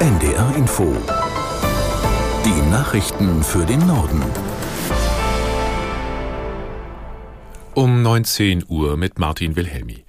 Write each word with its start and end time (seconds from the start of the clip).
NDR 0.00 0.56
Info. 0.56 0.96
Die 2.46 2.70
Nachrichten 2.70 3.42
für 3.42 3.66
den 3.66 3.86
Norden. 3.86 4.22
Um 7.74 8.00
19 8.00 8.64
Uhr 8.66 8.96
mit 8.96 9.18
Martin 9.18 9.56
Wilhelmi. 9.56 10.06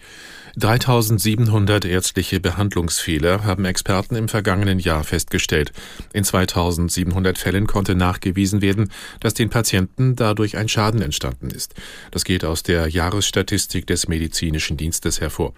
3700 0.58 1.86
ärztliche 1.86 2.40
Behandlungsfehler 2.40 3.46
haben 3.46 3.64
Experten 3.64 4.16
im 4.16 4.28
vergangenen 4.28 4.80
Jahr 4.80 5.04
festgestellt. 5.04 5.72
In 6.14 6.24
2700 6.24 7.38
Fällen 7.38 7.68
konnte 7.68 7.96
nachgewiesen 7.96 8.62
werden, 8.62 8.92
dass 9.22 9.34
den 9.34 9.50
Patienten 9.50 10.16
dadurch 10.16 10.58
ein 10.58 10.68
Schaden 10.68 11.02
entstanden 11.02 11.50
ist. 11.50 11.74
Das 12.12 12.26
geht 12.26 12.44
aus 12.44 12.64
der 12.64 12.88
Jahresstatistik 12.88 13.88
des 13.88 14.08
medizinischen 14.08 14.76
Dienstes 14.76 15.22
hervor. 15.22 15.54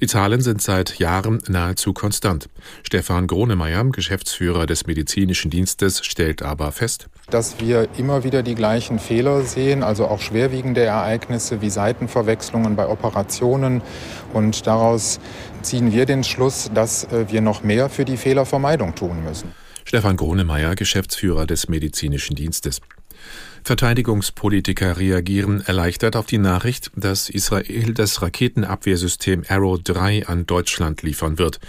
Die 0.00 0.06
Zahlen 0.06 0.40
sind 0.40 0.62
seit 0.62 0.98
Jahren 0.98 1.42
nahezu 1.48 1.92
konstant. 1.92 2.48
Stefan 2.82 3.26
Gronemeyer, 3.26 3.84
Geschäftsführer 3.84 4.66
des 4.66 4.86
medizinischen 4.86 5.50
Dienstes, 5.50 6.04
stellt 6.04 6.42
aber 6.42 6.72
fest, 6.72 7.08
dass 7.30 7.58
wir 7.58 7.88
immer 7.96 8.22
wieder 8.24 8.42
die 8.42 8.54
gleichen 8.54 8.98
Fehler 8.98 9.42
sehen, 9.42 9.82
also 9.82 10.06
auch 10.06 10.20
schwerwiegende 10.20 10.82
Ereignisse 10.82 11.62
wie 11.62 11.70
Seitenverwechslungen 11.70 12.76
bei 12.76 12.86
Operationen. 12.86 13.82
Und 14.34 14.66
daraus 14.66 15.20
ziehen 15.62 15.92
wir 15.92 16.04
den 16.04 16.24
Schluss, 16.24 16.70
dass 16.74 17.04
äh, 17.04 17.26
wir 17.30 17.40
noch 17.40 17.62
mehr 17.62 17.88
für 17.88 18.04
die 18.04 18.16
Fehlervermeidung 18.16 18.94
tun 18.94 19.24
müssen. 19.24 19.52
Stefan 19.84 20.16
Gronemeyer, 20.16 20.74
Geschäftsführer 20.74 21.46
des 21.46 21.68
medizinischen 21.68 22.36
Dienstes. 22.36 22.80
Verteidigungspolitiker 23.66 24.98
reagieren 24.98 25.62
erleichtert 25.62 26.16
auf 26.16 26.26
die 26.26 26.36
Nachricht, 26.36 26.90
dass 26.96 27.30
Israel 27.30 27.94
das 27.94 28.20
Raketenabwehrsystem 28.20 29.44
Arrow 29.48 29.80
3 29.82 30.26
an 30.26 30.44
Deutschland 30.44 31.00
liefern 31.00 31.38
wird. 31.38 31.60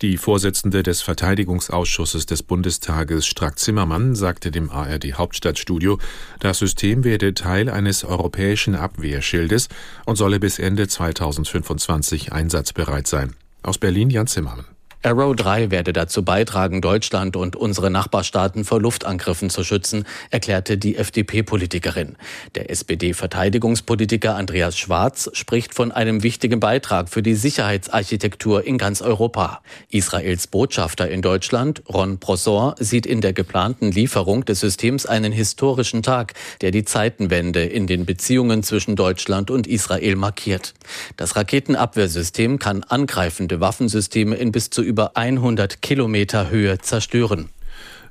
Die 0.00 0.16
Vorsitzende 0.16 0.84
des 0.84 1.02
Verteidigungsausschusses 1.02 2.26
des 2.26 2.44
Bundestages 2.44 3.26
Strack-Zimmermann 3.26 4.14
sagte 4.14 4.52
dem 4.52 4.70
ARD 4.70 5.14
Hauptstadtstudio, 5.14 5.98
das 6.38 6.60
System 6.60 7.02
werde 7.02 7.34
Teil 7.34 7.68
eines 7.68 8.04
europäischen 8.04 8.76
Abwehrschildes 8.76 9.68
und 10.06 10.14
solle 10.14 10.38
bis 10.38 10.60
Ende 10.60 10.86
2025 10.86 12.32
einsatzbereit 12.32 13.08
sein. 13.08 13.34
Aus 13.64 13.78
Berlin 13.78 14.10
Jan 14.10 14.28
Zimmermann. 14.28 14.66
Arrow 15.02 15.34
3 15.34 15.70
werde 15.70 15.94
dazu 15.94 16.22
beitragen, 16.22 16.82
Deutschland 16.82 17.34
und 17.34 17.56
unsere 17.56 17.90
Nachbarstaaten 17.90 18.66
vor 18.66 18.82
Luftangriffen 18.82 19.48
zu 19.48 19.64
schützen, 19.64 20.04
erklärte 20.28 20.76
die 20.76 20.96
FDP-Politikerin. 20.96 22.16
Der 22.54 22.68
SPD-Verteidigungspolitiker 22.68 24.34
Andreas 24.34 24.76
Schwarz 24.76 25.30
spricht 25.32 25.72
von 25.72 25.90
einem 25.90 26.22
wichtigen 26.22 26.60
Beitrag 26.60 27.08
für 27.08 27.22
die 27.22 27.34
Sicherheitsarchitektur 27.34 28.66
in 28.66 28.76
ganz 28.76 29.00
Europa. 29.00 29.62
Israels 29.88 30.46
Botschafter 30.46 31.08
in 31.08 31.22
Deutschland, 31.22 31.82
Ron 31.88 32.18
Prosor, 32.18 32.74
sieht 32.78 33.06
in 33.06 33.22
der 33.22 33.32
geplanten 33.32 33.92
Lieferung 33.92 34.44
des 34.44 34.60
Systems 34.60 35.06
einen 35.06 35.32
historischen 35.32 36.02
Tag, 36.02 36.34
der 36.60 36.72
die 36.72 36.84
Zeitenwende 36.84 37.64
in 37.64 37.86
den 37.86 38.04
Beziehungen 38.04 38.62
zwischen 38.62 38.96
Deutschland 38.96 39.50
und 39.50 39.66
Israel 39.66 40.16
markiert. 40.16 40.74
Das 41.16 41.36
Raketenabwehrsystem 41.36 42.58
kann 42.58 42.82
angreifende 42.82 43.60
Waffensysteme 43.60 44.36
in 44.36 44.52
bis 44.52 44.68
zu 44.68 44.89
über 44.90 45.16
100 45.16 45.82
Kilometer 45.82 46.50
Höhe 46.50 46.78
zerstören. 46.78 47.48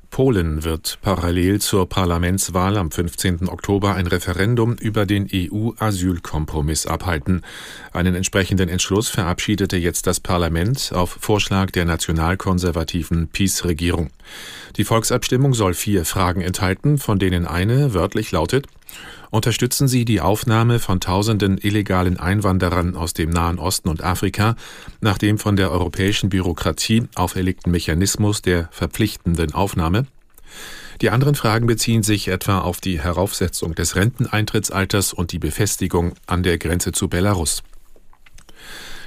Polen 0.08 0.64
wird 0.64 0.98
parallel 1.02 1.60
zur 1.60 1.86
Parlamentswahl 1.86 2.78
am 2.78 2.90
15. 2.90 3.50
Oktober 3.50 3.94
ein 3.94 4.06
Referendum 4.06 4.76
über 4.76 5.04
den 5.04 5.28
EU-Asylkompromiss 5.30 6.86
abhalten. 6.86 7.42
Einen 7.92 8.14
entsprechenden 8.14 8.70
Entschluss 8.70 9.10
verabschiedete 9.10 9.76
jetzt 9.76 10.06
das 10.06 10.18
Parlament 10.18 10.92
auf 10.94 11.18
Vorschlag 11.20 11.70
der 11.70 11.84
nationalkonservativen 11.84 13.28
PiS-Regierung. 13.28 14.08
Die 14.76 14.84
Volksabstimmung 14.84 15.52
soll 15.52 15.74
vier 15.74 16.06
Fragen 16.06 16.40
enthalten, 16.40 16.96
von 16.96 17.18
denen 17.18 17.46
eine 17.46 17.92
wörtlich 17.92 18.32
lautet 18.32 18.66
Unterstützen 19.30 19.86
Sie 19.86 20.04
die 20.04 20.20
Aufnahme 20.20 20.80
von 20.80 20.98
tausenden 20.98 21.56
illegalen 21.56 22.18
Einwanderern 22.18 22.96
aus 22.96 23.14
dem 23.14 23.30
Nahen 23.30 23.60
Osten 23.60 23.88
und 23.88 24.02
Afrika 24.02 24.56
nach 25.00 25.18
dem 25.18 25.38
von 25.38 25.54
der 25.54 25.70
europäischen 25.70 26.30
Bürokratie 26.30 27.04
auferlegten 27.14 27.70
Mechanismus 27.70 28.42
der 28.42 28.68
verpflichtenden 28.72 29.54
Aufnahme? 29.54 30.06
Die 31.00 31.10
anderen 31.10 31.36
Fragen 31.36 31.66
beziehen 31.66 32.02
sich 32.02 32.26
etwa 32.26 32.58
auf 32.58 32.80
die 32.80 33.00
Heraufsetzung 33.00 33.76
des 33.76 33.94
Renteneintrittsalters 33.94 35.12
und 35.12 35.30
die 35.30 35.38
Befestigung 35.38 36.14
an 36.26 36.42
der 36.42 36.58
Grenze 36.58 36.90
zu 36.90 37.08
Belarus. 37.08 37.62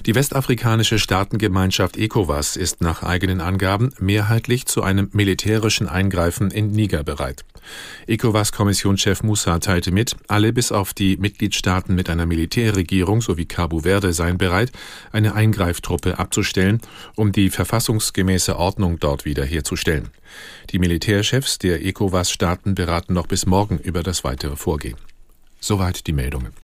Die 0.06 0.16
westafrikanische 0.16 1.00
Staatengemeinschaft 1.00 1.96
ECOWAS 1.96 2.58
ist 2.58 2.82
nach 2.82 3.04
eigenen 3.04 3.40
Angaben 3.40 3.92
mehrheitlich 4.00 4.66
zu 4.66 4.84
einem 4.84 5.10
militärischen 5.14 5.88
Eingreifen 5.88 6.52
in 6.52 6.72
Niger 6.72 7.06
bereit. 7.06 7.46
ECOWAS-Kommissionschef 8.08 9.24
Musa 9.24 9.60
teilte 9.60 9.94
mit, 9.94 10.18
alle 10.28 10.52
bis 10.52 10.74
auf 10.74 10.94
die 10.94 11.16
Mitgliedstaaten 11.16 11.96
mit 11.96 12.10
einer 12.10 12.26
Militärregierung 12.26 13.22
sowie 13.22 13.46
Cabo 13.46 13.80
Verde 13.80 14.12
seien 14.12 14.38
bereit, 14.38 14.74
eine 15.14 15.36
Eingreiftruppe 15.36 16.20
abzustellen, 16.20 16.82
um 17.16 17.32
die 17.32 17.50
verfassungsgemäße 17.50 18.58
Ordnung 18.58 19.00
dort 19.00 19.24
wiederherzustellen. 19.24 20.10
Die 20.72 20.80
Militärchefs 20.80 21.60
der 21.60 21.86
ECOWAS-Staaten 21.86 22.76
beraten 22.76 23.14
noch 23.14 23.28
bis 23.28 23.46
morgen 23.46 23.78
über 23.78 24.04
das 24.04 24.26
weitere 24.26 24.58
Vorgehen. 24.58 24.98
Soweit 25.62 26.08
die 26.08 26.14
Meldungen. 26.14 26.63